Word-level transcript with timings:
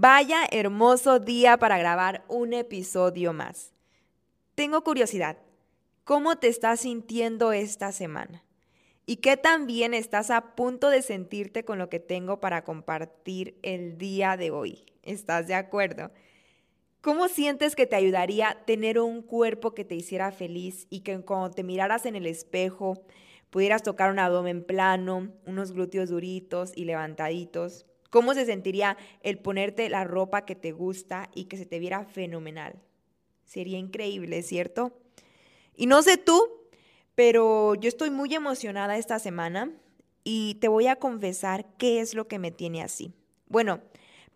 Vaya 0.00 0.46
hermoso 0.52 1.18
día 1.18 1.56
para 1.56 1.76
grabar 1.76 2.24
un 2.28 2.52
episodio 2.52 3.32
más. 3.32 3.72
Tengo 4.54 4.84
curiosidad, 4.84 5.38
¿cómo 6.04 6.36
te 6.36 6.46
estás 6.46 6.78
sintiendo 6.78 7.50
esta 7.50 7.90
semana? 7.90 8.44
¿Y 9.06 9.16
qué 9.16 9.36
tan 9.36 9.66
bien 9.66 9.94
estás 9.94 10.30
a 10.30 10.54
punto 10.54 10.88
de 10.88 11.02
sentirte 11.02 11.64
con 11.64 11.80
lo 11.80 11.88
que 11.88 11.98
tengo 11.98 12.38
para 12.38 12.62
compartir 12.62 13.58
el 13.62 13.98
día 13.98 14.36
de 14.36 14.52
hoy? 14.52 14.86
¿Estás 15.02 15.48
de 15.48 15.54
acuerdo? 15.54 16.12
¿Cómo 17.00 17.26
sientes 17.26 17.74
que 17.74 17.86
te 17.86 17.96
ayudaría 17.96 18.56
tener 18.66 19.00
un 19.00 19.20
cuerpo 19.20 19.74
que 19.74 19.84
te 19.84 19.96
hiciera 19.96 20.30
feliz 20.30 20.86
y 20.90 21.00
que 21.00 21.18
cuando 21.22 21.50
te 21.50 21.64
miraras 21.64 22.06
en 22.06 22.14
el 22.14 22.26
espejo 22.26 23.02
pudieras 23.50 23.82
tocar 23.82 24.12
un 24.12 24.20
abdomen 24.20 24.62
plano, 24.62 25.32
unos 25.44 25.72
glúteos 25.72 26.08
duritos 26.08 26.70
y 26.76 26.84
levantaditos? 26.84 27.84
¿Cómo 28.10 28.34
se 28.34 28.46
sentiría 28.46 28.96
el 29.22 29.38
ponerte 29.38 29.88
la 29.88 30.04
ropa 30.04 30.44
que 30.44 30.54
te 30.54 30.72
gusta 30.72 31.28
y 31.34 31.44
que 31.44 31.56
se 31.56 31.66
te 31.66 31.78
viera 31.78 32.04
fenomenal? 32.04 32.80
Sería 33.44 33.78
increíble, 33.78 34.42
¿cierto? 34.42 34.98
Y 35.74 35.86
no 35.86 36.02
sé 36.02 36.16
tú, 36.16 36.40
pero 37.14 37.74
yo 37.74 37.88
estoy 37.88 38.10
muy 38.10 38.34
emocionada 38.34 38.96
esta 38.96 39.18
semana 39.18 39.70
y 40.24 40.56
te 40.60 40.68
voy 40.68 40.86
a 40.86 40.96
confesar 40.96 41.66
qué 41.78 42.00
es 42.00 42.14
lo 42.14 42.28
que 42.28 42.38
me 42.38 42.50
tiene 42.50 42.82
así. 42.82 43.14
Bueno, 43.46 43.80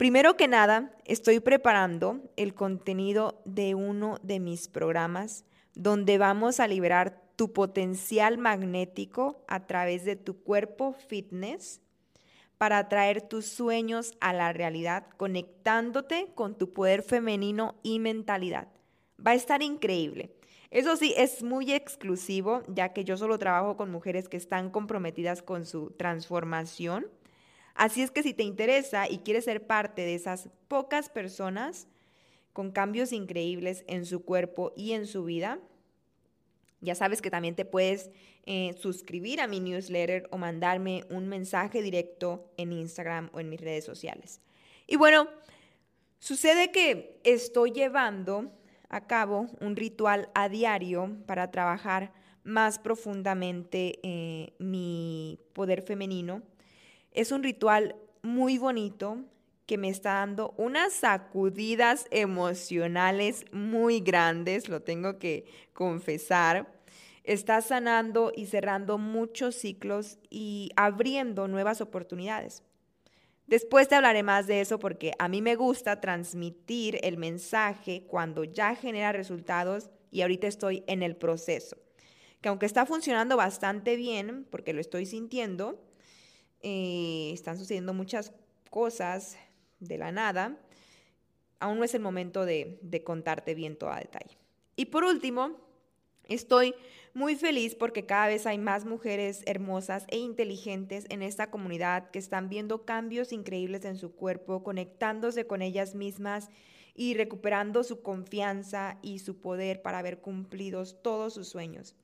Primero 0.03 0.37
que 0.37 0.49
nada, 0.49 0.91
estoy 1.05 1.39
preparando 1.39 2.21
el 2.35 2.55
contenido 2.55 3.41
de 3.45 3.77
uno 3.77 4.19
de 4.25 4.41
mis 4.41 4.67
programas 4.67 5.45
donde 5.75 6.19
vamos 6.19 6.59
a 6.59 6.67
liberar 6.67 7.23
tu 7.37 7.53
potencial 7.53 8.37
magnético 8.37 9.45
a 9.47 9.67
través 9.69 10.05
de 10.05 10.17
tu 10.17 10.43
cuerpo 10.43 10.93
fitness 10.93 11.81
para 12.63 12.79
atraer 12.79 13.23
tus 13.23 13.47
sueños 13.47 14.13
a 14.21 14.33
la 14.33 14.53
realidad, 14.53 15.09
conectándote 15.17 16.29
con 16.37 16.57
tu 16.57 16.73
poder 16.73 17.03
femenino 17.03 17.75
y 17.83 17.99
mentalidad. 17.99 18.69
Va 19.19 19.33
a 19.33 19.35
estar 19.35 19.65
increíble. 19.65 20.31
Eso 20.71 20.95
sí, 20.95 21.13
es 21.17 21.43
muy 21.43 21.73
exclusivo, 21.73 22.63
ya 22.69 22.93
que 22.93 23.03
yo 23.03 23.17
solo 23.17 23.37
trabajo 23.37 23.77
con 23.77 23.91
mujeres 23.91 24.29
que 24.29 24.37
están 24.37 24.71
comprometidas 24.71 25.43
con 25.43 25.67
su 25.67 25.91
transformación 25.91 27.09
Así 27.75 28.01
es 28.03 28.13
que 28.13 28.23
si 28.23 28.33
te 28.33 28.43
interesa 28.43 29.09
y 29.11 29.19
quieres 29.19 29.47
ser 29.47 29.67
parte 29.67 30.03
de 30.03 30.15
esas 30.15 30.49
pocas 30.69 31.09
personas 31.09 31.89
con 32.53 32.71
cambios 32.71 33.13
increíbles 33.13 33.83
en 33.89 34.05
su 34.05 34.25
cuerpo 34.25 34.73
y 34.77 34.93
en 34.93 35.07
su 35.07 35.25
vida, 35.25 35.59
ya 36.83 36.95
sabes 36.95 37.23
que 37.23 37.31
también 37.31 37.55
te 37.55 37.65
puedes 37.65 38.11
eh, 38.45 38.75
suscribir 38.79 39.41
a 39.41 39.47
mi 39.47 39.61
newsletter 39.61 40.29
o 40.31 40.37
mandarme 40.37 41.05
un 41.09 41.29
mensaje 41.29 41.81
directo 41.81 42.53
en 42.59 42.73
Instagram 42.73 43.31
o 43.33 43.41
en 43.41 43.49
mis 43.49 43.61
redes 43.61 43.85
sociales. 43.85 44.41
Y 44.87 44.97
bueno, 44.97 45.29
sucede 46.19 46.71
que 46.71 47.19
estoy 47.25 47.73
llevando 47.73 48.53
a 48.91 49.07
cabo 49.07 49.47
un 49.61 49.77
ritual 49.77 50.29
a 50.35 50.51
diario 50.51 51.17
para 51.27 51.51
trabajar 51.51 52.13
más 52.45 52.79
profundamente 52.79 53.99
eh, 54.03 54.53
mi 54.59 55.39
poder 55.55 55.83
femenino 55.83 56.43
es 57.13 57.31
un 57.31 57.43
ritual 57.43 57.95
muy 58.23 58.59
bonito 58.59 59.19
que 59.73 59.79
me 59.79 59.89
está 59.89 60.17
dando 60.17 60.53
unas 60.59 60.93
sacudidas 60.93 62.05
emocionales 62.11 63.47
muy 63.53 64.01
grandes, 64.01 64.69
lo 64.69 64.83
tengo 64.83 65.19
que 65.19 65.47
confesar. 65.73 66.71
Está 67.25 67.63
sanando 67.63 68.33
y 68.37 68.45
cerrando 68.45 68.99
muchos 68.99 69.55
ciclos 69.55 70.19
y 70.29 70.73
abriendo 70.77 71.49
nuevas 71.49 71.81
oportunidades. 71.81 72.63
Después 73.47 73.89
te 73.89 73.95
hablaré 73.95 74.23
más 74.23 74.47
de 74.47 74.61
eso 74.61 74.79
porque 74.79 75.13
a 75.19 75.27
mí 75.29 75.41
me 75.41 75.57
gusta 75.57 76.03
transmitir 76.03 76.99
el 77.03 77.17
mensaje 77.17 78.05
cuando 78.07 78.45
ya 78.45 78.75
genera 78.75 79.13
resultados 79.13 79.89
y 80.11 80.21
ahorita 80.21 80.49
estoy 80.49 80.85
en 80.87 81.03
el 81.03 81.17
proceso. 81.17 81.79
Que 82.43 82.51
aunque 82.51 82.67
está 82.67 82.85
funcionando 82.85 83.39
bastante 83.39 83.97
bien, 83.97 84.47
porque 84.51 84.75
lo 84.75 84.83
estoy 84.83 85.07
sintiendo, 85.07 85.83
eh, 86.61 87.31
están 87.33 87.57
sucediendo 87.57 87.95
muchas 87.95 88.35
cosas 88.69 89.39
de 89.83 89.99
la 89.99 90.13
nada, 90.13 90.57
aún 91.61 91.79
no 91.79 91.85
es 91.85 91.95
el 91.95 92.01
momento 92.01 92.45
de, 92.45 93.03
contarte 93.05 93.55
bien 93.55 93.77
todo 93.77 93.91
a 93.91 93.99
detalle. 93.99 94.37
Y 94.77 94.87
por 94.87 95.05
último, 95.05 95.57
estoy 96.29 96.75
muy 97.15 97.37
feliz 97.37 97.75
porque 97.75 98.07
cada 98.07 98.29
vez 98.29 98.47
hay 98.47 98.59
más 98.59 98.85
mujeres 98.85 99.43
hermosas 99.47 100.05
e 100.09 100.19
inteligentes 100.19 101.07
en 101.09 101.23
esta 101.23 101.51
comunidad 101.51 102.11
que 102.11 102.19
están 102.19 102.49
viendo 102.49 102.85
cambios 102.85 103.33
increíbles 103.33 103.85
en 103.85 103.97
su 103.97 104.15
cuerpo, 104.15 104.63
conectándose 104.63 105.47
con 105.47 105.63
ellas 105.63 105.95
mismas 105.95 106.49
y 106.95 107.15
recuperando 107.15 107.85
su 107.85 108.03
confianza 108.03 108.99
y 109.03 109.19
su 109.19 109.41
poder 109.41 109.83
para 109.83 110.03
ver 110.03 110.21
cumplidos 110.21 111.03
todos 111.03 111.35
sus 111.35 111.49
sueños. 111.49 111.95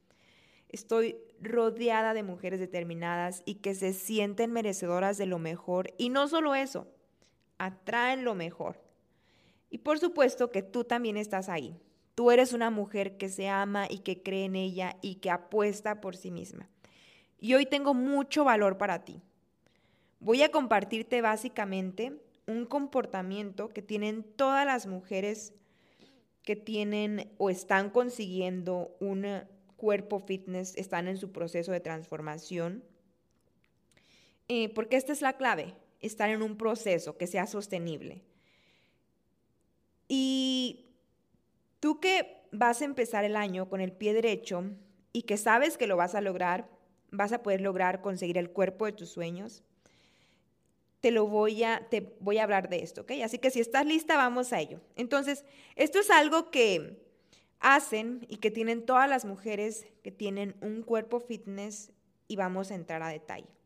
Estoy 0.69 1.17
rodeada 1.41 2.13
de 2.13 2.23
mujeres 2.23 2.61
determinadas 2.61 3.43
y 3.47 3.57
que 3.57 3.75
se 3.75 3.93
sienten 3.95 4.53
merecedoras 4.53 5.17
de 5.17 5.27
lo 5.27 5.39
mejor. 5.39 5.95
Y 5.97 6.11
no 6.11 6.29
solo 6.29 6.55
eso, 6.55 6.87
atraen 7.59 8.25
lo 8.25 8.35
mejor. 8.35 8.81
Y 9.71 9.79
por 9.79 9.99
supuesto 9.99 10.51
que 10.51 10.63
tú 10.63 10.85
también 10.85 11.17
estás 11.17 11.49
ahí. 11.49 11.77
Tú 12.15 12.31
eres 12.31 12.53
una 12.53 12.71
mujer 12.71 13.17
que 13.17 13.29
se 13.29 13.49
ama 13.49 13.87
y 13.89 13.99
que 13.99 14.23
cree 14.23 14.47
en 14.47 14.57
ella 14.57 14.97
y 15.03 15.17
que 15.17 15.31
apuesta 15.31 16.01
por 16.01 16.17
sí 16.17 16.31
misma. 16.31 16.69
Y 17.39 17.55
hoy 17.55 17.67
tengo 17.67 17.95
mucho 17.95 18.45
valor 18.45 18.79
para 18.79 19.05
ti. 19.05 19.23
Voy 20.19 20.43
a 20.43 20.51
compartirte 20.51 21.21
básicamente 21.21 22.21
un 22.47 22.65
comportamiento 22.65 23.69
que 23.69 23.83
tienen 23.83 24.25
todas 24.25 24.67
las 24.67 24.87
mujeres 24.87 25.53
que 26.43 26.57
tienen 26.57 27.31
o 27.37 27.51
están 27.51 27.91
consiguiendo 27.91 28.97
una 29.01 29.47
cuerpo 29.79 30.19
fitness 30.19 30.77
están 30.77 31.09
en 31.09 31.17
su 31.17 31.33
proceso 31.33 31.73
de 31.73 31.81
transformación. 31.81 32.85
Eh, 34.49 34.69
porque 34.75 34.97
esta 34.97 35.13
es 35.13 35.23
la 35.23 35.35
clave, 35.35 35.75
estar 36.01 36.31
en 36.31 36.43
un 36.43 36.57
proceso 36.57 37.17
que 37.17 37.27
sea 37.27 37.47
sostenible. 37.47 38.23
Y 40.09 40.87
tú 41.81 42.01
que 42.01 42.43
vas 42.53 42.81
a 42.81 42.87
empezar 42.87 43.25
el 43.25 43.37
año 43.37 43.69
con 43.69 43.81
el 43.81 43.93
pie 43.93 44.15
derecho 44.15 44.65
y 45.13 45.23
que 45.23 45.37
sabes 45.37 45.77
que 45.77 45.87
lo 45.87 45.97
vas 45.97 46.15
a 46.15 46.21
lograr, 46.21 46.69
vas 47.11 47.33
a 47.33 47.43
poder 47.43 47.61
lograr 47.61 48.01
conseguir 48.01 48.39
el 48.39 48.51
cuerpo 48.51 48.87
de 48.87 48.93
tus 48.93 49.11
sueños, 49.11 49.63
te 51.01 51.11
lo 51.11 51.27
voy 51.27 51.63
a, 51.63 51.87
te 51.91 52.17
voy 52.21 52.39
a 52.39 52.43
hablar 52.43 52.69
de 52.69 52.83
esto, 52.83 53.03
¿ok? 53.03 53.13
Así 53.23 53.39
que 53.39 53.51
si 53.51 53.61
estás 53.61 53.87
lista, 53.87 54.17
vamos 54.17 54.53
a 54.53 54.61
ello. 54.61 54.81
Entonces, 54.97 55.45
esto 55.77 56.01
es 56.01 56.11
algo 56.11 56.51
que 56.51 57.07
hacen 57.61 58.27
y 58.29 58.39
que 58.39 58.51
tienen 58.51 58.85
todas 58.85 59.09
las 59.09 59.25
mujeres 59.25 59.87
que 60.03 60.11
tienen 60.11 60.57
un 60.61 60.83
cuerpo 60.83 61.21
fitness 61.21 61.93
y 62.27 62.37
vamos 62.37 62.71
a 62.71 62.75
entrar 62.75 63.03
a 63.03 63.09
detalle. 63.09 63.58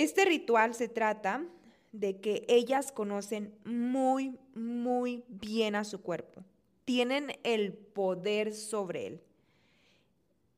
Este 0.00 0.24
ritual 0.24 0.74
se 0.74 0.88
trata 0.88 1.44
de 1.92 2.22
que 2.22 2.46
ellas 2.48 2.90
conocen 2.90 3.54
muy, 3.66 4.38
muy 4.54 5.24
bien 5.28 5.74
a 5.74 5.84
su 5.84 6.00
cuerpo. 6.00 6.42
Tienen 6.86 7.38
el 7.42 7.74
poder 7.74 8.54
sobre 8.54 9.06
él. 9.06 9.20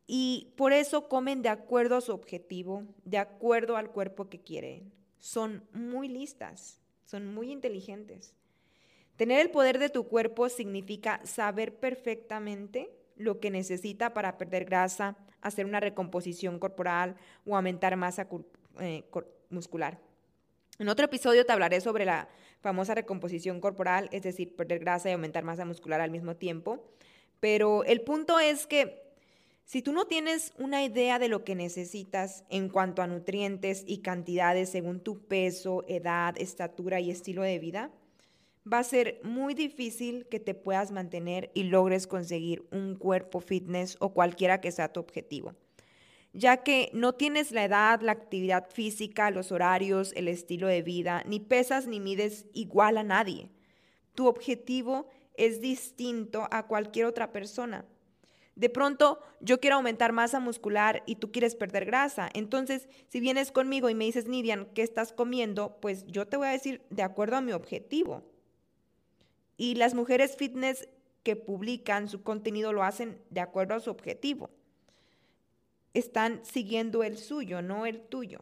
Y 0.07 0.53
por 0.57 0.73
eso 0.73 1.09
comen 1.09 1.43
de 1.43 1.49
acuerdo 1.49 1.97
a 1.97 2.01
su 2.01 2.13
objetivo, 2.13 2.85
de 3.05 3.19
acuerdo 3.19 3.77
al 3.77 3.91
cuerpo 3.91 4.29
que 4.29 4.39
quieren. 4.39 4.93
Son 5.19 5.65
muy 5.73 6.07
listas, 6.07 6.81
son 7.05 7.35
muy 7.35 7.51
inteligentes. 7.51 8.37
Tener 9.17 9.41
el 9.41 9.51
poder 9.51 9.81
de 9.81 9.91
tu 9.91 10.07
cuerpo 10.07 10.51
significa 10.51 11.21
saber 11.27 11.81
perfectamente 11.81 12.97
lo 13.17 13.41
que 13.41 13.51
necesita 13.51 14.15
para 14.15 14.39
perder 14.39 14.67
grasa, 14.67 15.17
hacer 15.41 15.67
una 15.67 15.81
recomposición 15.81 16.61
corporal 16.61 17.17
o 17.45 17.57
aumentar 17.57 17.97
masa 17.97 18.29
eh, 18.81 19.05
muscular. 19.51 19.99
En 20.79 20.89
otro 20.89 21.05
episodio 21.05 21.45
te 21.45 21.53
hablaré 21.53 21.81
sobre 21.81 22.05
la 22.05 22.29
famosa 22.61 22.95
recomposición 22.95 23.61
corporal, 23.61 24.09
es 24.13 24.23
decir, 24.23 24.57
perder 24.57 24.79
grasa 24.79 25.11
y 25.11 25.13
aumentar 25.13 25.45
masa 25.45 25.65
muscular 25.65 26.01
al 26.01 26.11
mismo 26.11 26.37
tiempo. 26.37 26.85
Pero 27.41 27.85
el 27.85 28.03
punto 28.03 28.39
es 28.39 28.67
que 28.67 29.03
si 29.65 29.83
tú 29.83 29.93
no 29.93 30.07
tienes 30.07 30.53
una 30.59 30.85
idea 30.85 31.19
de 31.19 31.29
lo 31.29 31.45
que 31.45 31.55
necesitas 31.55 32.45
en 32.51 32.69
cuanto 32.69 33.03
a 33.03 33.07
nutrientes 33.07 33.85
y 33.87 33.99
cantidades 33.99 34.71
según 34.71 35.01
tu 35.01 35.27
peso, 35.27 35.85
edad, 35.89 36.35
estatura 36.39 37.01
y 37.01 37.11
estilo 37.11 37.43
de 37.43 37.59
vida, 37.59 37.91
va 38.71 38.79
a 38.79 38.85
ser 38.85 39.21
muy 39.25 39.55
difícil 39.55 40.27
que 40.29 40.41
te 40.41 40.55
puedas 40.55 40.91
mantener 40.91 41.51
y 41.55 41.65
logres 41.65 42.07
conseguir 42.07 42.67
un 42.71 42.97
cuerpo 42.97 43.41
fitness 43.41 43.97
o 44.01 44.13
cualquiera 44.13 44.61
que 44.61 44.73
sea 44.73 44.93
tu 44.93 45.01
objetivo, 45.01 45.55
ya 46.33 46.59
que 46.59 46.91
no 46.93 47.15
tienes 47.15 47.53
la 47.53 47.65
edad, 47.65 48.01
la 48.01 48.13
actividad 48.13 48.69
física, 48.71 49.31
los 49.31 49.53
horarios, 49.53 50.13
el 50.17 50.29
estilo 50.29 50.67
de 50.67 50.83
vida, 50.83 51.23
ni 51.27 51.41
pesas 51.41 51.87
ni 51.87 52.01
mides 52.01 52.47
igual 52.55 52.97
a 52.97 53.03
nadie. 53.03 53.51
Tu 54.15 54.27
objetivo 54.27 55.09
es 55.35 55.61
distinto 55.61 56.49
a 56.51 56.67
cualquier 56.67 57.07
otra 57.07 57.33
persona. 57.33 57.85
De 58.55 58.69
pronto, 58.69 59.19
yo 59.41 59.61
quiero 59.61 59.77
aumentar 59.77 60.13
masa 60.13 60.39
muscular 60.39 61.03
y 61.07 61.17
tú 61.17 61.33
quieres 61.33 61.55
perder 61.55 61.87
grasa. 61.87 62.29
Entonces, 62.35 62.89
si 63.09 63.19
vienes 63.19 63.51
conmigo 63.51 63.89
y 63.89 63.95
me 63.95 64.05
dices, 64.05 64.29
Nidian, 64.29 64.67
¿qué 64.75 64.83
estás 64.83 65.13
comiendo? 65.13 65.79
Pues 65.81 66.07
yo 66.07 66.27
te 66.29 66.37
voy 66.37 66.49
a 66.49 66.53
decir 66.53 66.83
de 66.91 67.03
acuerdo 67.03 67.37
a 67.37 67.41
mi 67.41 67.53
objetivo. 67.53 68.23
Y 69.57 69.77
las 69.77 69.95
mujeres 69.95 70.37
fitness 70.37 70.89
que 71.23 71.37
publican 71.37 72.09
su 72.09 72.23
contenido 72.23 72.73
lo 72.73 72.83
hacen 72.83 73.19
de 73.31 73.41
acuerdo 73.41 73.75
a 73.75 73.81
su 73.81 73.91
objetivo. 73.91 74.51
Están 75.95 76.45
siguiendo 76.45 77.03
el 77.03 77.19
suyo, 77.19 77.63
no 77.63 77.87
el 77.87 78.01
tuyo. 78.01 78.41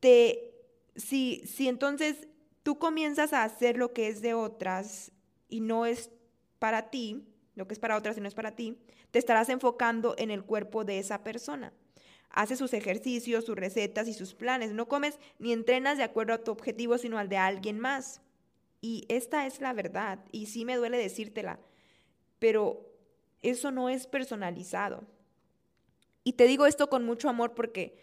Te, 0.00 0.54
si, 0.96 1.42
si 1.46 1.68
entonces 1.68 2.28
tú 2.62 2.78
comienzas 2.78 3.32
a 3.32 3.44
hacer 3.44 3.76
lo 3.76 3.92
que 3.92 4.08
es 4.08 4.20
de 4.20 4.34
otras 4.34 5.12
y 5.48 5.60
no 5.60 5.86
es 5.86 6.10
para 6.58 6.90
ti, 6.90 7.24
lo 7.54 7.66
que 7.66 7.74
es 7.74 7.80
para 7.80 7.96
otras 7.96 8.16
y 8.16 8.20
no 8.20 8.28
es 8.28 8.34
para 8.34 8.54
ti, 8.54 8.78
te 9.10 9.18
estarás 9.18 9.48
enfocando 9.48 10.14
en 10.18 10.30
el 10.30 10.44
cuerpo 10.44 10.84
de 10.84 10.98
esa 10.98 11.24
persona. 11.24 11.72
Hace 12.30 12.56
sus 12.56 12.74
ejercicios, 12.74 13.44
sus 13.44 13.56
recetas 13.56 14.06
y 14.06 14.14
sus 14.14 14.34
planes. 14.34 14.72
No 14.72 14.86
comes 14.86 15.18
ni 15.38 15.52
entrenas 15.52 15.96
de 15.96 16.04
acuerdo 16.04 16.34
a 16.34 16.44
tu 16.44 16.50
objetivo, 16.50 16.98
sino 16.98 17.18
al 17.18 17.28
de 17.28 17.38
alguien 17.38 17.78
más. 17.78 18.20
Y 18.80 19.06
esta 19.08 19.46
es 19.46 19.60
la 19.60 19.72
verdad, 19.72 20.20
y 20.30 20.46
sí 20.46 20.64
me 20.64 20.76
duele 20.76 20.98
decírtela, 20.98 21.58
pero 22.38 22.87
eso 23.42 23.70
no 23.70 23.88
es 23.88 24.06
personalizado. 24.06 25.04
Y 26.24 26.34
te 26.34 26.46
digo 26.46 26.66
esto 26.66 26.88
con 26.88 27.04
mucho 27.04 27.28
amor 27.28 27.54
porque 27.54 27.96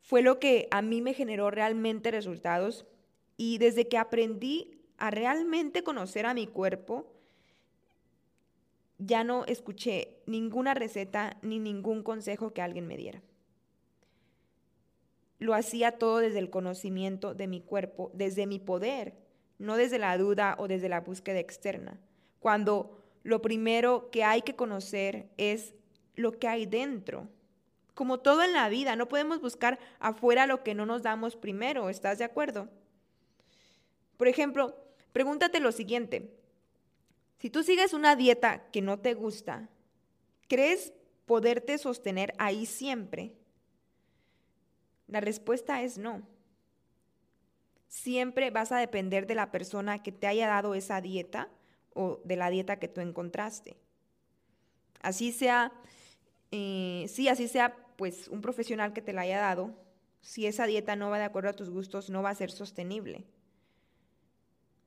fue 0.00 0.22
lo 0.22 0.38
que 0.38 0.68
a 0.70 0.82
mí 0.82 1.02
me 1.02 1.14
generó 1.14 1.50
realmente 1.50 2.10
resultados. 2.10 2.86
Y 3.36 3.58
desde 3.58 3.88
que 3.88 3.98
aprendí 3.98 4.80
a 4.96 5.10
realmente 5.10 5.82
conocer 5.82 6.26
a 6.26 6.34
mi 6.34 6.46
cuerpo, 6.46 7.12
ya 8.98 9.22
no 9.22 9.44
escuché 9.44 10.16
ninguna 10.26 10.74
receta 10.74 11.36
ni 11.42 11.58
ningún 11.58 12.02
consejo 12.02 12.52
que 12.52 12.62
alguien 12.62 12.86
me 12.86 12.96
diera. 12.96 13.22
Lo 15.38 15.54
hacía 15.54 15.92
todo 15.92 16.18
desde 16.18 16.40
el 16.40 16.50
conocimiento 16.50 17.34
de 17.34 17.46
mi 17.46 17.60
cuerpo, 17.60 18.10
desde 18.12 18.46
mi 18.46 18.58
poder, 18.58 19.14
no 19.58 19.76
desde 19.76 19.98
la 19.98 20.18
duda 20.18 20.56
o 20.58 20.66
desde 20.66 20.88
la 20.88 21.00
búsqueda 21.00 21.38
externa. 21.38 22.00
Cuando 22.40 23.04
lo 23.28 23.42
primero 23.42 24.08
que 24.10 24.24
hay 24.24 24.40
que 24.40 24.56
conocer 24.56 25.28
es 25.36 25.74
lo 26.16 26.38
que 26.38 26.48
hay 26.48 26.64
dentro. 26.64 27.28
Como 27.92 28.20
todo 28.20 28.42
en 28.42 28.54
la 28.54 28.70
vida, 28.70 28.96
no 28.96 29.06
podemos 29.06 29.42
buscar 29.42 29.78
afuera 29.98 30.46
lo 30.46 30.62
que 30.62 30.74
no 30.74 30.86
nos 30.86 31.02
damos 31.02 31.36
primero, 31.36 31.90
¿estás 31.90 32.16
de 32.16 32.24
acuerdo? 32.24 32.70
Por 34.16 34.28
ejemplo, 34.28 34.74
pregúntate 35.12 35.60
lo 35.60 35.72
siguiente, 35.72 36.32
si 37.38 37.50
tú 37.50 37.62
sigues 37.62 37.92
una 37.92 38.16
dieta 38.16 38.64
que 38.72 38.80
no 38.80 38.98
te 38.98 39.12
gusta, 39.12 39.68
¿crees 40.48 40.94
poderte 41.26 41.76
sostener 41.76 42.32
ahí 42.38 42.64
siempre? 42.64 43.34
La 45.06 45.20
respuesta 45.20 45.82
es 45.82 45.98
no. 45.98 46.22
Siempre 47.88 48.50
vas 48.50 48.72
a 48.72 48.78
depender 48.78 49.26
de 49.26 49.34
la 49.34 49.50
persona 49.50 50.02
que 50.02 50.12
te 50.12 50.26
haya 50.26 50.48
dado 50.48 50.74
esa 50.74 51.02
dieta 51.02 51.50
o 51.98 52.20
de 52.24 52.36
la 52.36 52.50
dieta 52.50 52.78
que 52.78 52.88
tú 52.88 53.00
encontraste. 53.00 53.76
Así 55.00 55.32
sea, 55.32 55.72
eh, 56.50 57.06
sí, 57.08 57.28
así 57.28 57.48
sea, 57.48 57.76
pues 57.96 58.28
un 58.28 58.40
profesional 58.40 58.92
que 58.92 59.02
te 59.02 59.12
la 59.12 59.22
haya 59.22 59.38
dado, 59.38 59.74
si 60.20 60.46
esa 60.46 60.66
dieta 60.66 60.96
no 60.96 61.10
va 61.10 61.18
de 61.18 61.24
acuerdo 61.24 61.50
a 61.50 61.56
tus 61.56 61.70
gustos, 61.70 62.10
no 62.10 62.22
va 62.22 62.30
a 62.30 62.34
ser 62.34 62.50
sostenible 62.50 63.26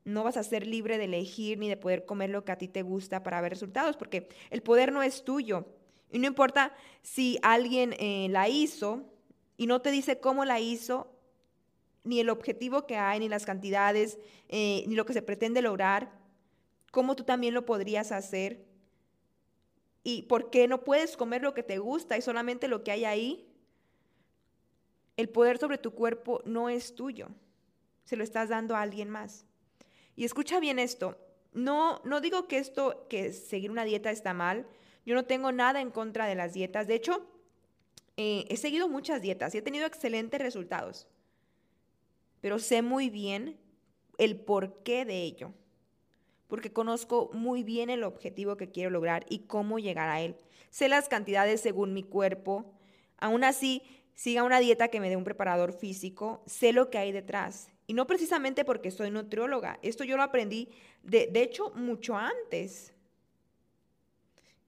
no 0.03 0.23
vas 0.23 0.37
a 0.37 0.43
ser 0.43 0.65
libre 0.65 0.97
de 0.97 1.05
elegir 1.05 1.57
ni 1.57 1.69
de 1.69 1.77
poder 1.77 2.05
comer 2.05 2.29
lo 2.29 2.43
que 2.43 2.51
a 2.51 2.57
ti 2.57 2.67
te 2.67 2.81
gusta 2.81 3.23
para 3.23 3.41
ver 3.41 3.51
resultados, 3.51 3.97
porque 3.97 4.29
el 4.49 4.61
poder 4.61 4.91
no 4.91 5.03
es 5.03 5.23
tuyo. 5.23 5.65
Y 6.11 6.19
no 6.19 6.27
importa 6.27 6.73
si 7.01 7.39
alguien 7.41 7.95
eh, 7.99 8.27
la 8.29 8.49
hizo 8.49 9.03
y 9.57 9.67
no 9.67 9.81
te 9.81 9.91
dice 9.91 10.19
cómo 10.19 10.45
la 10.45 10.59
hizo, 10.59 11.07
ni 12.03 12.19
el 12.19 12.29
objetivo 12.29 12.87
que 12.87 12.97
hay, 12.97 13.19
ni 13.19 13.29
las 13.29 13.45
cantidades, 13.45 14.17
eh, 14.49 14.83
ni 14.87 14.95
lo 14.95 15.05
que 15.05 15.13
se 15.13 15.21
pretende 15.21 15.61
lograr, 15.61 16.11
cómo 16.91 17.15
tú 17.15 17.23
también 17.23 17.53
lo 17.53 17.65
podrías 17.65 18.11
hacer. 18.11 18.65
¿Y 20.03 20.23
por 20.23 20.49
qué 20.49 20.67
no 20.67 20.83
puedes 20.83 21.17
comer 21.17 21.41
lo 21.41 21.53
que 21.53 21.63
te 21.63 21.77
gusta 21.77 22.17
y 22.17 22.21
solamente 22.21 22.67
lo 22.67 22.83
que 22.83 22.91
hay 22.91 23.05
ahí? 23.05 23.47
El 25.17 25.29
poder 25.29 25.57
sobre 25.57 25.77
tu 25.77 25.91
cuerpo 25.93 26.41
no 26.45 26.69
es 26.69 26.95
tuyo, 26.95 27.29
se 28.03 28.15
lo 28.15 28.23
estás 28.23 28.49
dando 28.49 28.75
a 28.75 28.81
alguien 28.81 29.09
más. 29.09 29.45
Y 30.15 30.25
escucha 30.25 30.59
bien 30.59 30.79
esto, 30.79 31.17
no, 31.53 32.01
no 32.03 32.21
digo 32.21 32.47
que 32.47 32.57
esto, 32.57 33.05
que 33.09 33.33
seguir 33.33 33.71
una 33.71 33.85
dieta 33.85 34.11
está 34.11 34.33
mal, 34.33 34.67
yo 35.05 35.15
no 35.15 35.25
tengo 35.25 35.51
nada 35.51 35.81
en 35.81 35.91
contra 35.91 36.25
de 36.25 36.35
las 36.35 36.53
dietas, 36.53 36.87
de 36.87 36.95
hecho, 36.95 37.27
eh, 38.17 38.45
he 38.49 38.57
seguido 38.57 38.87
muchas 38.87 39.21
dietas 39.21 39.53
y 39.53 39.59
he 39.59 39.61
tenido 39.61 39.85
excelentes 39.85 40.41
resultados, 40.41 41.07
pero 42.39 42.59
sé 42.59 42.81
muy 42.81 43.09
bien 43.09 43.59
el 44.17 44.39
porqué 44.39 45.05
de 45.05 45.23
ello, 45.23 45.53
porque 46.51 46.73
conozco 46.73 47.29
muy 47.31 47.63
bien 47.63 47.89
el 47.89 48.03
objetivo 48.03 48.57
que 48.57 48.69
quiero 48.69 48.89
lograr 48.89 49.25
y 49.29 49.39
cómo 49.47 49.79
llegar 49.79 50.09
a 50.09 50.19
él. 50.19 50.35
Sé 50.69 50.89
las 50.89 51.07
cantidades 51.07 51.61
según 51.61 51.93
mi 51.93 52.03
cuerpo, 52.03 52.73
aún 53.15 53.45
así 53.45 53.83
siga 54.15 54.43
una 54.43 54.59
dieta 54.59 54.89
que 54.89 54.99
me 54.99 55.07
dé 55.07 55.15
un 55.15 55.23
preparador 55.23 55.71
físico, 55.71 56.43
sé 56.45 56.73
lo 56.73 56.89
que 56.89 56.97
hay 56.97 57.13
detrás 57.13 57.69
y 57.87 57.93
no 57.93 58.05
precisamente 58.05 58.65
porque 58.65 58.91
soy 58.91 59.11
nutrióloga. 59.11 59.79
Esto 59.81 60.03
yo 60.03 60.17
lo 60.17 60.23
aprendí, 60.23 60.67
de, 61.03 61.29
hecho, 61.35 61.69
mucho 61.69 62.17
antes. 62.17 62.93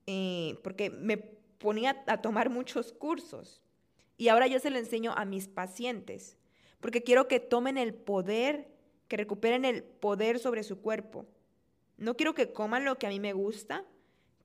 Eh, 0.08 0.58
porque 0.64 0.90
me 0.90 1.18
ponía 1.18 2.02
a 2.08 2.22
tomar 2.22 2.50
muchos 2.50 2.94
cursos. 2.94 3.62
Y 4.18 4.30
ahora 4.30 4.48
yo 4.48 4.58
se 4.62 4.70
lo 4.70 4.80
enseño 4.80 5.12
a 5.18 5.26
mis 5.26 5.50
pacientes. 5.50 6.38
Porque 6.80 7.04
quiero 7.04 7.28
que 7.28 7.42
tomen 7.42 7.78
el 7.78 7.94
poder, 7.94 8.70
que 9.10 9.18
recuperen 9.18 9.66
el 9.66 9.84
poder 9.84 10.40
sobre 10.40 10.64
su 10.64 10.80
cuerpo. 10.80 11.26
No 11.98 12.16
quiero 12.16 12.34
que 12.34 12.52
coman 12.52 12.86
lo 12.86 12.98
que 12.98 13.08
a 13.08 13.10
mí 13.10 13.20
me 13.20 13.34
gusta. 13.34 13.86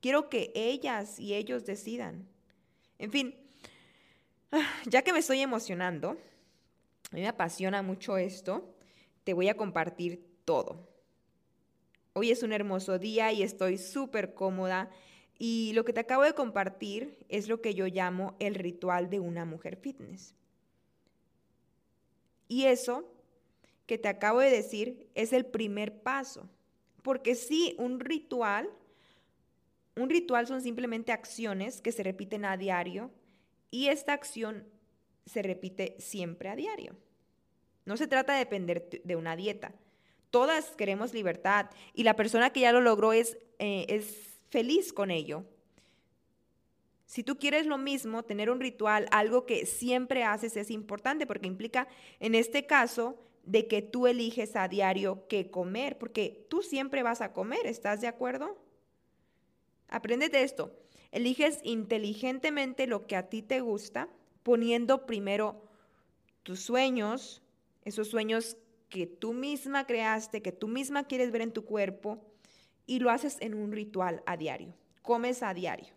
Quiero 0.01 0.29
que 0.29 0.51
ellas 0.55 1.19
y 1.19 1.33
ellos 1.33 1.65
decidan. 1.65 2.27
En 2.97 3.11
fin, 3.11 3.35
ah, 4.51 4.67
ya 4.85 5.01
que 5.01 5.13
me 5.13 5.19
estoy 5.19 5.41
emocionando, 5.41 6.11
a 7.11 7.15
mí 7.15 7.21
me 7.21 7.27
apasiona 7.27 7.81
mucho 7.81 8.17
esto. 8.17 8.75
Te 9.23 9.33
voy 9.33 9.49
a 9.49 9.57
compartir 9.57 10.25
todo. 10.45 10.87
Hoy 12.13 12.31
es 12.31 12.43
un 12.43 12.53
hermoso 12.53 12.99
día 12.99 13.31
y 13.31 13.43
estoy 13.43 13.77
súper 13.77 14.33
cómoda. 14.33 14.89
Y 15.37 15.71
lo 15.73 15.85
que 15.85 15.93
te 15.93 16.01
acabo 16.01 16.23
de 16.23 16.33
compartir 16.33 17.17
es 17.29 17.47
lo 17.47 17.61
que 17.61 17.73
yo 17.73 17.87
llamo 17.87 18.35
el 18.39 18.55
ritual 18.55 19.09
de 19.09 19.19
una 19.19 19.45
mujer 19.45 19.77
fitness. 19.77 20.35
Y 22.49 22.65
eso 22.65 23.09
que 23.85 23.97
te 23.97 24.07
acabo 24.07 24.39
de 24.39 24.49
decir 24.49 25.09
es 25.15 25.31
el 25.31 25.45
primer 25.45 26.01
paso. 26.01 26.49
Porque 27.01 27.35
sí, 27.35 27.75
un 27.77 27.99
ritual, 27.99 28.69
un 29.95 30.09
ritual 30.09 30.47
son 30.47 30.61
simplemente 30.61 31.11
acciones 31.11 31.81
que 31.81 31.91
se 31.91 32.03
repiten 32.03 32.45
a 32.45 32.57
diario 32.57 33.11
y 33.71 33.87
esta 33.87 34.13
acción 34.13 34.65
se 35.25 35.41
repite 35.41 35.95
siempre 35.99 36.49
a 36.49 36.55
diario. 36.55 36.95
No 37.85 37.97
se 37.97 38.07
trata 38.07 38.33
de 38.33 38.39
depender 38.39 39.01
de 39.03 39.15
una 39.15 39.35
dieta. 39.35 39.73
Todas 40.31 40.75
queremos 40.75 41.13
libertad 41.13 41.69
y 41.93 42.03
la 42.03 42.15
persona 42.15 42.51
que 42.51 42.61
ya 42.61 42.71
lo 42.71 42.81
logró 42.81 43.13
es, 43.13 43.37
eh, 43.57 43.85
es 43.89 44.37
feliz 44.49 44.93
con 44.93 45.11
ello. 45.11 45.43
Si 47.05 47.23
tú 47.23 47.39
quieres 47.39 47.65
lo 47.65 47.79
mismo, 47.79 48.21
tener 48.21 48.51
un 48.51 48.59
ritual, 48.59 49.07
algo 49.09 49.47
que 49.47 49.65
siempre 49.65 50.23
haces 50.23 50.55
es 50.55 50.69
importante 50.69 51.25
porque 51.25 51.47
implica, 51.47 51.87
en 52.19 52.35
este 52.35 52.67
caso, 52.67 53.17
de 53.49 53.67
que 53.67 53.81
tú 53.81 54.05
eliges 54.05 54.55
a 54.55 54.67
diario 54.67 55.25
qué 55.27 55.49
comer, 55.49 55.97
porque 55.97 56.45
tú 56.51 56.61
siempre 56.61 57.01
vas 57.01 57.19
a 57.19 57.33
comer, 57.33 57.65
¿estás 57.65 57.99
de 57.99 58.07
acuerdo? 58.07 58.55
Apréndete 59.87 60.43
esto. 60.43 60.71
Eliges 61.11 61.59
inteligentemente 61.63 62.85
lo 62.85 63.07
que 63.07 63.15
a 63.15 63.27
ti 63.27 63.41
te 63.41 63.61
gusta, 63.61 64.07
poniendo 64.43 65.07
primero 65.07 65.63
tus 66.43 66.59
sueños, 66.59 67.41
esos 67.85 68.09
sueños 68.09 68.55
que 68.87 69.07
tú 69.07 69.33
misma 69.33 69.87
creaste, 69.87 70.43
que 70.43 70.51
tú 70.51 70.67
misma 70.67 71.05
quieres 71.05 71.31
ver 71.31 71.41
en 71.41 71.51
tu 71.51 71.65
cuerpo, 71.65 72.23
y 72.85 72.99
lo 72.99 73.09
haces 73.09 73.37
en 73.39 73.55
un 73.55 73.71
ritual 73.71 74.21
a 74.27 74.37
diario. 74.37 74.75
Comes 75.01 75.41
a 75.41 75.55
diario. 75.55 75.95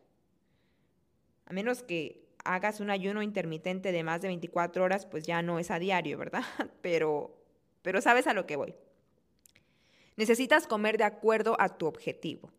A 1.45 1.53
menos 1.53 1.83
que 1.83 2.25
hagas 2.45 2.81
un 2.81 2.89
ayuno 2.89 3.21
intermitente 3.21 3.93
de 3.93 4.05
más 4.05 4.23
de 4.23 4.29
24 4.29 4.83
horas, 4.83 5.05
pues 5.05 5.27
ya 5.27 5.43
no 5.43 5.59
es 5.59 5.71
a 5.71 5.79
diario, 5.79 6.17
¿verdad? 6.17 6.45
Pero, 6.81 7.42
pero 7.83 8.01
sabes 8.01 8.27
a 8.27 8.35
lo 8.35 8.47
que 8.47 8.57
voy. 8.57 8.75
Necesitas 10.17 10.67
comer 10.67 10.99
de 10.99 11.05
acuerdo 11.05 11.57
a 11.59 11.77
tu 11.77 11.87
objetivo, 11.87 12.51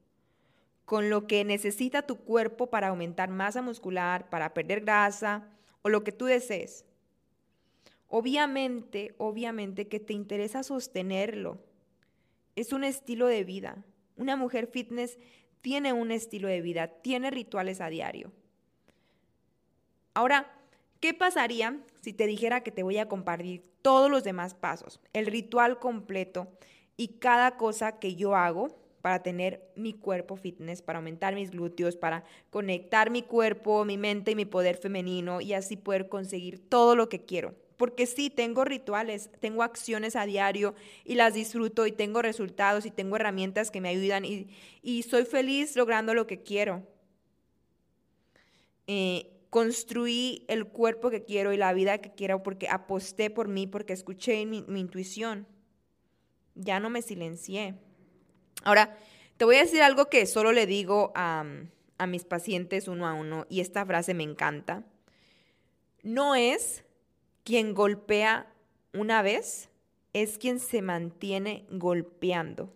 con 0.86 1.10
lo 1.10 1.28
que 1.28 1.44
necesita 1.46 2.02
tu 2.02 2.18
cuerpo 2.18 2.70
para 2.70 2.90
aumentar 2.90 3.30
masa 3.30 3.62
muscular, 3.62 4.30
para 4.30 4.54
perder 4.54 4.82
grasa 4.82 5.50
o 5.82 5.90
lo 5.90 6.04
que 6.04 6.12
tú 6.12 6.26
desees. 6.26 6.86
Obviamente, 8.08 9.16
obviamente 9.18 9.88
que 9.88 10.00
te 10.00 10.14
interesa 10.14 10.62
sostenerlo. 10.64 11.60
Es 12.56 12.72
un 12.74 12.84
estilo 12.84 13.28
de 13.28 13.44
vida. 13.44 13.84
Una 14.16 14.36
mujer 14.36 14.68
fitness 14.68 15.18
tiene 15.62 15.94
un 15.94 16.12
estilo 16.12 16.48
de 16.48 16.62
vida, 16.62 16.88
tiene 16.88 17.32
rituales 17.32 17.82
a 17.82 17.90
diario. 17.90 18.32
Ahora, 20.14 20.52
¿qué 21.04 21.14
pasaría 21.14 21.78
si 22.00 22.14
te 22.14 22.26
dijera 22.28 22.64
que 22.64 22.72
te 22.72 22.82
voy 22.82 22.98
a 22.98 23.10
compartir 23.10 23.62
todos 23.82 24.10
los 24.10 24.24
demás 24.24 24.54
pasos, 24.54 25.02
el 25.12 25.26
ritual 25.26 25.78
completo 25.78 26.48
y 26.96 27.20
cada 27.20 27.58
cosa 27.58 28.00
que 28.00 28.16
yo 28.16 28.38
hago 28.38 28.80
para 29.02 29.22
tener 29.22 29.70
mi 29.76 29.92
cuerpo 29.92 30.38
fitness, 30.38 30.82
para 30.82 31.00
aumentar 31.00 31.36
mis 31.36 31.52
glúteos, 31.52 31.98
para 31.98 32.24
conectar 32.50 33.10
mi 33.10 33.22
cuerpo, 33.22 33.84
mi 33.84 33.98
mente 33.98 34.32
y 34.32 34.36
mi 34.36 34.46
poder 34.46 34.78
femenino 34.78 35.42
y 35.42 35.52
así 35.52 35.76
poder 35.76 36.08
conseguir 36.08 36.70
todo 36.70 36.96
lo 36.96 37.10
que 37.10 37.26
quiero? 37.26 37.54
Porque 37.76 38.06
sí, 38.06 38.30
tengo 38.30 38.64
rituales, 38.64 39.30
tengo 39.42 39.62
acciones 39.62 40.16
a 40.16 40.26
diario 40.26 40.74
y 41.04 41.16
las 41.16 41.34
disfruto 41.34 41.86
y 41.86 41.92
tengo 41.92 42.22
resultados 42.22 42.86
y 42.86 42.92
tengo 42.92 43.18
herramientas 43.18 43.72
que 43.72 43.82
me 43.82 43.90
ayudan 43.90 44.24
y, 44.24 45.04
soy 45.04 45.26
feliz 45.26 45.76
logrando 45.76 46.14
lo 46.14 46.28
que 46.28 46.44
quiero. 46.44 46.82
Eh, 48.88 49.33
construí 49.54 50.46
el 50.48 50.66
cuerpo 50.66 51.12
que 51.12 51.26
quiero 51.26 51.54
y 51.54 51.58
la 51.58 51.74
vida 51.74 52.00
que 52.00 52.12
quiero 52.12 52.42
porque 52.42 52.68
aposté 52.70 53.30
por 53.30 53.48
mí, 53.48 53.68
porque 53.68 53.94
escuché 53.94 54.44
mi, 54.48 54.66
intuición. 54.68 55.46
Ya 56.56 56.80
no 56.80 56.90
me 56.90 57.04
silencié. 57.04 57.76
Ahora, 58.64 58.98
te 59.38 59.46
voy 59.46 59.58
a 59.58 59.62
decir 59.62 59.84
algo 59.84 60.10
que 60.10 60.26
solo 60.26 60.54
le 60.54 60.66
digo 60.66 61.12
a 61.14 61.46
mis 62.08 62.26
pacientes 62.26 62.88
uno 62.88 63.08
a 63.08 63.14
uno 63.14 63.46
y 63.48 63.60
esta 63.60 63.86
frase 63.86 64.16
me 64.16 64.24
encanta. 64.24 64.88
No 66.02 66.34
es 66.34 66.84
quien 67.44 67.76
golpea 67.76 68.52
una 68.92 69.22
vez, 69.22 69.70
es 70.14 70.40
quien 70.40 70.60
se 70.60 70.82
mantiene 70.82 71.68
golpeando. 71.70 72.74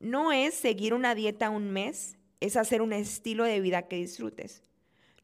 No 0.00 0.32
es 0.32 0.52
seguir 0.52 0.92
una 0.92 1.14
dieta 1.14 1.48
un 1.48 1.70
mes, 1.70 2.18
es 2.40 2.58
hacer 2.58 2.82
un 2.82 2.92
estilo 2.92 3.44
de 3.44 3.60
vida 3.60 3.88
que 3.88 3.96
disfrutes. 3.96 4.64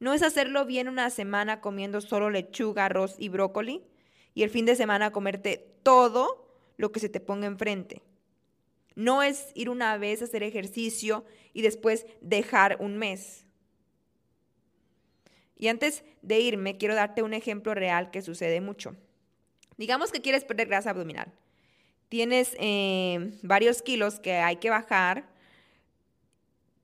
No 0.01 0.15
es 0.15 0.23
hacerlo 0.23 0.65
bien 0.65 0.89
una 0.89 1.11
semana 1.11 1.61
comiendo 1.61 2.01
solo 2.01 2.31
lechuga, 2.31 2.85
arroz 2.85 3.15
y 3.19 3.29
brócoli 3.29 3.83
y 4.33 4.41
el 4.41 4.49
fin 4.49 4.65
de 4.65 4.75
semana 4.75 5.11
comerte 5.11 5.63
todo 5.83 6.57
lo 6.77 6.91
que 6.91 6.99
se 6.99 7.07
te 7.07 7.19
ponga 7.19 7.45
enfrente. 7.45 8.01
No 8.95 9.21
es 9.21 9.51
ir 9.53 9.69
una 9.69 9.95
vez 9.99 10.21
a 10.21 10.25
hacer 10.25 10.41
ejercicio 10.41 11.23
y 11.53 11.61
después 11.61 12.07
dejar 12.19 12.77
un 12.79 12.97
mes. 12.97 13.45
Y 15.55 15.67
antes 15.67 16.03
de 16.23 16.39
irme, 16.39 16.79
quiero 16.79 16.95
darte 16.95 17.21
un 17.21 17.35
ejemplo 17.35 17.75
real 17.75 18.09
que 18.09 18.23
sucede 18.23 18.59
mucho. 18.59 18.95
Digamos 19.77 20.11
que 20.11 20.23
quieres 20.23 20.45
perder 20.45 20.67
grasa 20.67 20.89
abdominal. 20.89 21.31
Tienes 22.09 22.55
eh, 22.59 23.37
varios 23.43 23.83
kilos 23.83 24.19
que 24.19 24.33
hay 24.33 24.55
que 24.55 24.71
bajar 24.71 25.30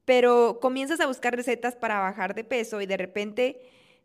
pero 0.07 0.59
comienzas 0.61 1.01
a 1.01 1.05
buscar 1.05 1.35
recetas 1.35 1.75
para 1.75 1.99
bajar 1.99 2.33
de 2.33 2.45
peso 2.45 2.79
y 2.79 2.85
de 2.85 2.95
repente 2.95 3.59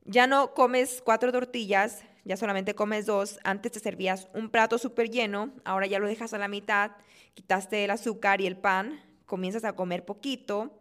ya 0.04 0.26
no 0.26 0.52
comes 0.52 1.00
cuatro 1.00 1.30
tortillas, 1.30 2.04
ya 2.25 2.37
solamente 2.37 2.75
comes 2.75 3.06
dos, 3.06 3.38
antes 3.44 3.71
te 3.71 3.78
servías 3.78 4.26
un 4.35 4.50
plato 4.50 4.78
súper 4.78 5.11
lleno, 5.11 5.52
ahora 5.64 5.87
ya 5.87 6.00
lo 6.00 6.09
dejas 6.09 6.35
a 6.35 6.38
la 6.38 6.49
mitad, 6.49 6.90
quitaste 7.35 7.85
el 7.85 7.92
azúcar 7.92 8.40
y 8.40 8.49
el 8.49 8.56
pan, 8.56 9.00
comienzas 9.26 9.62
a 9.62 9.76
comer 9.76 10.04
poquito, 10.04 10.76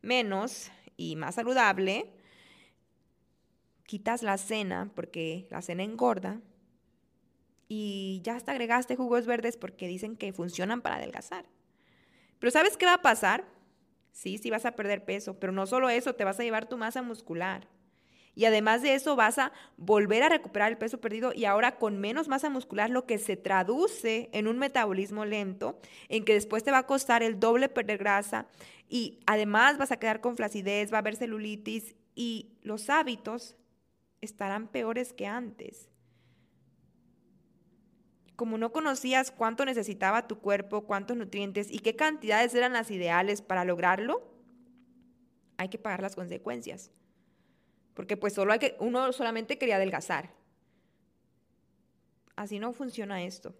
menos 0.00 0.70
y 0.96 1.16
más 1.16 1.34
saludable, 1.34 2.10
quitas 3.84 4.22
la 4.22 4.38
cena 4.38 4.90
porque 4.94 5.46
la 5.50 5.60
cena 5.60 5.82
engorda 5.82 6.40
y 7.68 8.22
ya 8.24 8.36
hasta 8.36 8.52
agregaste 8.52 8.96
jugos 8.96 9.26
verdes 9.26 9.58
porque 9.58 9.88
dicen 9.88 10.16
que 10.16 10.32
funcionan 10.32 10.80
para 10.80 10.96
adelgazar. 10.96 11.44
Pero 12.38 12.50
¿sabes 12.50 12.78
qué 12.78 12.86
va 12.86 12.94
a 12.94 13.02
pasar? 13.02 13.53
Sí, 14.14 14.38
sí 14.38 14.48
vas 14.48 14.64
a 14.64 14.76
perder 14.76 15.04
peso, 15.04 15.40
pero 15.40 15.52
no 15.52 15.66
solo 15.66 15.90
eso, 15.90 16.14
te 16.14 16.22
vas 16.22 16.38
a 16.38 16.44
llevar 16.44 16.68
tu 16.68 16.78
masa 16.78 17.02
muscular. 17.02 17.66
Y 18.36 18.44
además 18.44 18.80
de 18.80 18.94
eso 18.94 19.16
vas 19.16 19.38
a 19.38 19.52
volver 19.76 20.22
a 20.22 20.28
recuperar 20.28 20.70
el 20.70 20.78
peso 20.78 21.00
perdido 21.00 21.32
y 21.34 21.44
ahora 21.44 21.78
con 21.78 21.98
menos 21.98 22.28
masa 22.28 22.48
muscular, 22.48 22.90
lo 22.90 23.06
que 23.06 23.18
se 23.18 23.36
traduce 23.36 24.30
en 24.32 24.46
un 24.46 24.58
metabolismo 24.58 25.24
lento, 25.24 25.80
en 26.08 26.24
que 26.24 26.34
después 26.34 26.62
te 26.62 26.70
va 26.70 26.78
a 26.78 26.86
costar 26.86 27.24
el 27.24 27.40
doble 27.40 27.68
perder 27.68 27.98
grasa 27.98 28.46
y 28.88 29.18
además 29.26 29.78
vas 29.78 29.90
a 29.90 29.98
quedar 29.98 30.20
con 30.20 30.36
flacidez, 30.36 30.92
va 30.92 30.98
a 30.98 31.00
haber 31.00 31.16
celulitis 31.16 31.96
y 32.14 32.52
los 32.62 32.90
hábitos 32.90 33.56
estarán 34.20 34.68
peores 34.68 35.12
que 35.12 35.26
antes 35.26 35.90
como 38.36 38.58
no 38.58 38.72
conocías 38.72 39.30
cuánto 39.30 39.64
necesitaba 39.64 40.26
tu 40.26 40.38
cuerpo, 40.38 40.82
cuántos 40.82 41.16
nutrientes 41.16 41.70
y 41.70 41.78
qué 41.78 41.94
cantidades 41.96 42.54
eran 42.54 42.72
las 42.72 42.90
ideales 42.90 43.42
para 43.42 43.64
lograrlo, 43.64 44.22
hay 45.56 45.68
que 45.68 45.78
pagar 45.78 46.02
las 46.02 46.16
consecuencias. 46.16 46.90
Porque 47.94 48.16
pues 48.16 48.34
solo 48.34 48.52
hay 48.52 48.58
que, 48.58 48.76
uno 48.80 49.12
solamente 49.12 49.56
quería 49.56 49.76
adelgazar. 49.76 50.30
Así 52.34 52.58
no 52.58 52.72
funciona 52.72 53.22
esto. 53.22 53.54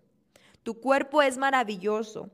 Tu 0.64 0.80
cuerpo 0.80 1.22
es 1.22 1.38
maravilloso. 1.38 2.30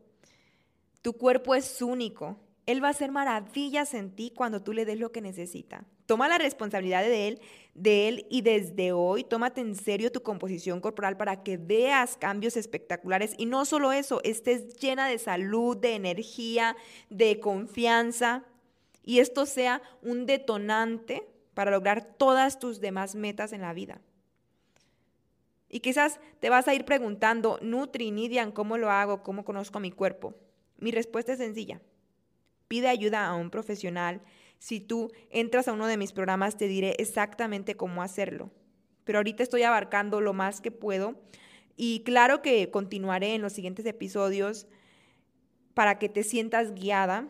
Tu 1.03 1.13
cuerpo 1.13 1.55
es 1.55 1.83
único. 1.83 2.39
Él 2.65 2.83
va 2.83 2.89
a 2.89 2.93
hacer 2.93 3.11
maravillas 3.11 3.93
en 3.93 4.15
ti 4.15 4.33
cuando 4.35 4.63
tú 4.63 4.73
le 4.73 4.87
des 4.87 4.99
lo 4.99 5.13
que 5.13 5.21
necesita. 5.21 5.85
Toma 6.11 6.27
la 6.27 6.39
responsabilidad 6.39 7.05
de 7.05 7.29
él, 7.29 7.41
de 7.73 8.09
él 8.09 8.27
y 8.31 8.43
desde 8.43 8.91
hoy 8.91 9.23
tómate 9.23 9.61
en 9.61 9.77
serio 9.77 10.11
tu 10.11 10.25
composición 10.25 10.81
corporal 10.81 11.17
para 11.17 11.45
que 11.45 11.57
veas 11.57 12.17
cambios 12.17 12.57
espectaculares 12.57 13.33
y 13.39 13.47
no 13.47 13.65
solo 13.65 13.93
eso, 13.93 14.21
estés 14.25 14.77
llena 14.81 15.07
de 15.07 15.21
salud, 15.21 15.77
de 15.77 15.95
energía, 15.95 16.77
de 17.11 17.39
confianza 17.39 18.43
y 19.05 19.21
esto 19.21 19.47
sea 19.47 19.83
un 20.03 20.27
detonante 20.27 21.29
para 21.55 21.71
lograr 21.71 22.03
todas 22.03 22.59
tus 22.59 22.81
demás 22.81 23.15
metas 23.15 23.53
en 23.53 23.61
la 23.61 23.73
vida. 23.73 24.01
Y 25.69 25.79
quizás 25.79 26.19
te 26.41 26.51
vas 26.51 26.67
a 26.67 26.75
ir 26.75 26.85
preguntando, 26.85 27.61
Nutri, 27.63 28.11
Nidian, 28.11 28.51
¿cómo 28.51 28.79
lo 28.79 28.91
hago? 28.91 29.23
¿Cómo 29.23 29.45
conozco 29.45 29.79
mi 29.79 29.93
cuerpo? 29.93 30.35
Mi 30.77 30.91
respuesta 30.91 31.35
es 31.35 31.39
sencilla. 31.39 31.81
Pide 32.67 32.89
ayuda 32.89 33.29
a 33.29 33.37
un 33.37 33.49
profesional 33.51 34.21
si 34.61 34.79
tú 34.79 35.11
entras 35.31 35.67
a 35.67 35.73
uno 35.73 35.87
de 35.87 35.97
mis 35.97 36.13
programas, 36.13 36.59
te 36.59 36.69
diré 36.69 36.95
exactamente 36.99 37.77
cómo 37.77 38.03
hacerlo. 38.03 38.51
Pero 39.05 39.19
ahorita 39.19 39.43
estoy 39.43 39.63
abarcando 39.63 40.21
lo 40.21 40.35
más 40.35 40.61
que 40.61 40.71
puedo 40.71 41.19
y 41.77 42.03
claro 42.05 42.43
que 42.43 42.71
continuaré 42.71 43.35
en 43.35 43.41
los 43.41 43.55
siguientes 43.55 43.87
episodios 43.87 44.69
para 45.73 45.99
que 45.99 46.11
te 46.11 46.23
sientas 46.23 46.75
guiada. 46.75 47.27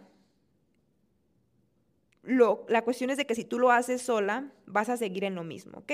Lo, 2.23 2.67
la 2.69 2.83
cuestión 2.83 3.11
es 3.11 3.17
de 3.17 3.27
que 3.27 3.37
si 3.37 3.45
tú 3.45 3.61
lo 3.61 3.71
haces 3.71 4.03
sola, 4.03 4.53
vas 4.67 4.89
a 4.89 4.97
seguir 4.97 5.23
en 5.23 5.37
lo 5.37 5.45
mismo, 5.45 5.79
¿ok? 5.79 5.93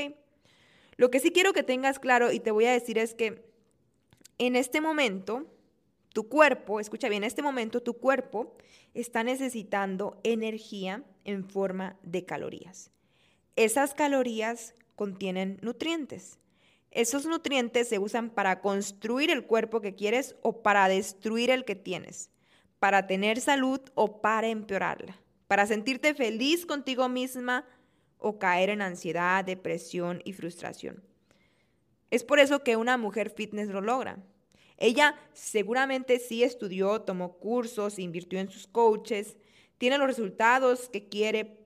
Lo 0.97 1.11
que 1.11 1.21
sí 1.21 1.33
quiero 1.33 1.53
que 1.53 1.63
tengas 1.63 1.99
claro 1.99 2.33
y 2.33 2.41
te 2.41 2.51
voy 2.51 2.65
a 2.65 2.73
decir 2.73 2.97
es 2.97 3.15
que 3.15 3.45
en 4.39 4.57
este 4.57 4.81
momento 4.81 5.47
tu 6.17 6.31
cuerpo, 6.31 6.81
escucha 6.81 7.11
bien, 7.11 7.25
en 7.25 7.27
este 7.27 7.43
momento 7.43 7.83
tu 7.83 7.99
cuerpo 7.99 8.57
está 8.95 9.23
necesitando 9.23 10.19
energía 10.25 11.05
en 11.25 11.45
forma 11.45 11.99
de 12.03 12.25
calorías. 12.25 12.91
Esas 13.55 13.93
calorías 13.93 14.73
contienen 14.95 15.59
nutrientes. 15.61 16.39
Esos 16.91 17.27
nutrientes 17.27 17.91
se 17.91 17.99
usan 17.99 18.31
para 18.31 18.63
construir 18.63 19.31
el 19.31 19.45
cuerpo 19.45 19.83
que 19.83 19.95
quieres 19.95 20.37
o 20.41 20.63
para 20.63 20.89
destruir 20.89 21.51
el 21.51 21.67
que 21.67 21.75
tienes, 21.77 22.31
para 22.79 23.07
tener 23.07 23.39
salud 23.39 23.83
o 23.95 24.23
para 24.23 24.47
empeorarla, 24.47 25.21
para 25.49 25.67
sentirte 25.67 26.15
feliz 26.15 26.65
contigo 26.65 27.11
misma 27.11 27.67
o 28.17 28.39
caer 28.39 28.71
en 28.71 28.81
ansiedad, 28.81 29.45
depresión 29.45 30.23
y 30.25 30.33
frustración. 30.33 31.05
Es 32.11 32.25
por 32.25 32.39
eso 32.39 32.65
que 32.65 32.79
una 32.79 32.97
mujer 32.97 33.29
fitness 33.29 33.69
lo 33.69 33.83
logra 33.83 34.25
Ella 34.79 35.15
seguramente 35.33 36.19
sí 36.19 36.43
estudió, 36.43 37.01
tomó 37.03 37.39
cursos, 37.39 37.99
invirtió 37.99 38.39
en 38.39 38.51
sus 38.51 38.67
coaches, 38.67 39.37
tiene 39.79 39.99
los 39.99 40.07
resultados 40.07 40.89
que 40.89 41.09
quiere 41.09 41.59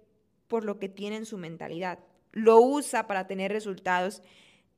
por 0.49 0.65
lo 0.65 0.79
que 0.79 0.89
tiene 0.89 1.17
en 1.17 1.27
su 1.27 1.39
mentalidad. 1.39 1.99
Lo 2.33 2.61
usa 2.61 3.07
para 3.07 3.27
tener 3.27 3.53
resultados 3.53 4.23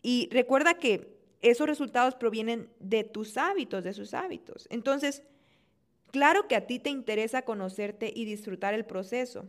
y 0.03 0.29
recuerda 0.31 0.75
que 0.75 1.17
esos 1.41 1.67
resultados 1.67 2.15
provienen 2.15 2.71
de 2.79 3.05
tus 3.05 3.37
hábitos, 3.37 3.85
de 3.85 3.93
sus 3.93 4.15
hábitos. 4.15 4.67
Entonces, 4.71 5.23
claro 6.11 6.47
que 6.47 6.57
a 6.57 6.67
ti 6.67 6.79
te 6.79 6.91
interesa 6.91 7.43
conocerte 7.43 8.13
y 8.15 8.25
disfrutar 8.25 8.75
el 8.75 8.85
proceso. 8.85 9.47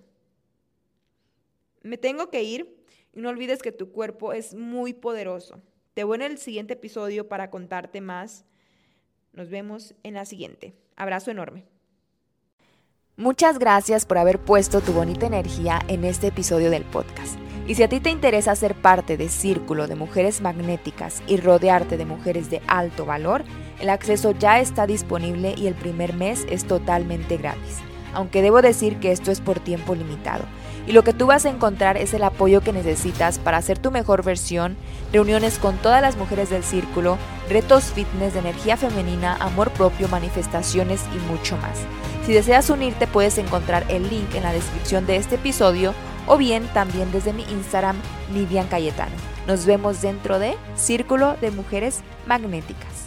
Me 1.82 1.98
tengo 1.98 2.30
que 2.30 2.44
ir 2.44 2.84
y 3.14 3.20
no 3.20 3.30
olvides 3.30 3.62
que 3.62 3.72
tu 3.72 3.92
cuerpo 3.92 4.34
es 4.34 4.54
muy 4.54 4.94
poderoso. 4.94 5.62
Te 5.94 6.04
voy 6.04 6.16
en 6.16 6.24
el 6.24 6.38
siguiente 6.38 6.74
episodio 6.74 7.28
para 7.28 7.52
contarte 7.52 8.02
más. 8.02 8.46
Nos 9.34 9.50
vemos 9.50 9.96
en 10.04 10.14
la 10.14 10.26
siguiente. 10.26 10.76
Abrazo 10.96 11.32
enorme. 11.32 11.66
Muchas 13.18 13.58
gracias 13.58 14.06
por 14.06 14.20
haber 14.20 14.38
puesto 14.38 14.80
tu 14.80 14.94
bonita 14.94 15.26
energía 15.26 15.82
en 15.88 16.04
este 16.04 16.28
episodio 16.28 16.70
del 16.70 16.84
podcast. 16.84 17.40
Y 17.68 17.74
si 17.74 17.82
a 17.82 17.90
ti 17.90 18.00
te 18.00 18.12
interesa 18.12 18.56
ser 18.56 18.76
parte 18.76 19.18
de 19.18 19.30
Círculo 19.30 19.88
de 19.88 19.96
Mujeres 19.96 20.42
Magnéticas 20.42 21.24
y 21.26 21.38
rodearte 21.38 21.98
de 21.98 22.06
mujeres 22.06 22.52
de 22.52 22.62
alto 22.68 23.06
valor, 23.06 23.44
el 23.80 23.90
acceso 23.90 24.32
ya 24.32 24.60
está 24.60 24.86
disponible 24.86 25.56
y 25.58 25.66
el 25.66 25.74
primer 25.74 26.14
mes 26.14 26.46
es 26.50 26.66
totalmente 26.66 27.38
gratis. 27.38 27.80
Aunque 28.14 28.44
debo 28.44 28.62
decir 28.62 29.00
que 29.00 29.12
esto 29.12 29.32
es 29.32 29.42
por 29.42 29.60
tiempo 29.60 29.96
limitado 29.96 30.46
y 30.86 30.92
lo 30.92 31.04
que 31.04 31.14
tú 31.14 31.28
vas 31.28 31.46
a 31.46 31.50
encontrar 31.50 31.98
es 31.98 32.14
el 32.14 32.24
apoyo 32.24 32.62
que 32.62 32.74
necesitas 32.74 33.40
para 33.40 33.58
hacer 33.58 33.80
tu 33.80 33.92
mejor 33.92 34.24
versión, 34.24 34.76
reuniones 35.12 35.58
con 35.58 35.78
todas 35.78 36.02
las 36.02 36.18
mujeres 36.18 36.50
del 36.50 36.64
círculo, 36.64 37.18
retos 37.50 37.86
fitness 37.86 38.34
de 38.34 38.40
energía 38.40 38.78
femenina, 38.78 39.36
amor 39.40 39.72
propio, 39.72 40.08
manifestaciones 40.10 41.02
y 41.16 41.32
mucho 41.32 41.58
más. 41.58 41.80
Si 42.26 42.34
deseas 42.34 42.70
unirte 42.70 43.08
puedes 43.08 43.38
encontrar 43.38 43.86
el 43.90 44.10
link 44.10 44.34
en 44.36 44.44
la 44.44 44.54
descripción 44.54 45.06
de 45.06 45.18
este 45.18 45.36
episodio 45.36 45.94
o 46.28 46.38
bien 46.38 46.68
también 46.74 47.12
desde 47.12 47.34
mi 47.34 47.44
Instagram 47.44 47.98
Nidian 48.34 48.68
Cayetano. 48.68 49.16
Nos 49.48 49.66
vemos 49.66 50.02
dentro 50.02 50.40
de 50.40 50.56
Círculo 50.76 51.36
de 51.42 51.52
Mujeres 51.52 52.00
Magnéticas. 52.26 53.03